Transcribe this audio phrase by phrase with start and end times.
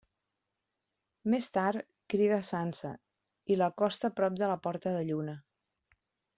[1.33, 1.83] Més tard
[2.15, 2.93] crida a Sansa
[3.55, 5.41] i l'acosta prop de la Porta de Lluna.